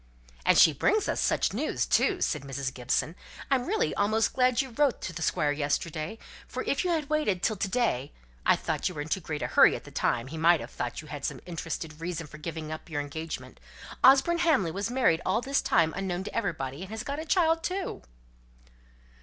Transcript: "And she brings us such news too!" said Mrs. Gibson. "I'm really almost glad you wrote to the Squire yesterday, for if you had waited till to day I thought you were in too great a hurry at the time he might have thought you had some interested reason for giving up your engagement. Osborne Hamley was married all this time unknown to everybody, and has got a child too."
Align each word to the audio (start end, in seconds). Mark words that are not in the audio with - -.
"And 0.47 0.57
she 0.57 0.73
brings 0.73 1.07
us 1.07 1.19
such 1.21 1.53
news 1.53 1.85
too!" 1.85 2.21
said 2.21 2.41
Mrs. 2.41 2.73
Gibson. 2.73 3.15
"I'm 3.51 3.67
really 3.67 3.93
almost 3.93 4.33
glad 4.33 4.59
you 4.59 4.71
wrote 4.71 4.99
to 5.01 5.13
the 5.13 5.21
Squire 5.21 5.51
yesterday, 5.51 6.17
for 6.47 6.63
if 6.63 6.83
you 6.83 6.89
had 6.89 7.07
waited 7.07 7.43
till 7.43 7.55
to 7.57 7.67
day 7.67 8.11
I 8.43 8.55
thought 8.55 8.89
you 8.89 8.95
were 8.95 9.01
in 9.03 9.09
too 9.09 9.19
great 9.19 9.43
a 9.43 9.45
hurry 9.45 9.75
at 9.75 9.83
the 9.83 9.91
time 9.91 10.25
he 10.25 10.39
might 10.39 10.59
have 10.59 10.71
thought 10.71 11.03
you 11.03 11.07
had 11.09 11.23
some 11.23 11.39
interested 11.45 12.01
reason 12.01 12.25
for 12.25 12.39
giving 12.39 12.71
up 12.71 12.89
your 12.89 12.99
engagement. 12.99 13.59
Osborne 14.03 14.39
Hamley 14.39 14.71
was 14.71 14.89
married 14.89 15.21
all 15.23 15.39
this 15.39 15.61
time 15.61 15.93
unknown 15.95 16.23
to 16.23 16.35
everybody, 16.35 16.81
and 16.81 16.89
has 16.89 17.03
got 17.03 17.19
a 17.19 17.23
child 17.25 17.61
too." 17.61 18.01